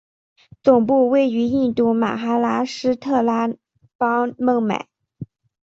[0.63, 3.47] 总部位于印度马哈拉施特拉
[3.99, 4.89] 邦孟买。